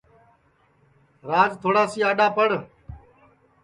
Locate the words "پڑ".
2.35-2.49